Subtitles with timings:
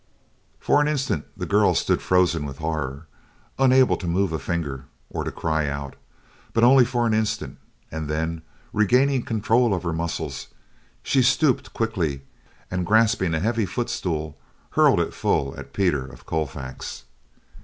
[0.59, 3.05] For an instant, the girl stood frozen with horror,
[3.59, 5.95] unable to move a finger or to cry out;
[6.53, 7.59] but only for an instant,
[7.91, 8.41] and then,
[8.73, 10.47] regaining control of her muscles,
[11.03, 12.21] she stooped quickly
[12.71, 14.39] and, grasping a heavy foot stool,
[14.71, 17.03] hurled it full at Peter of Colfax.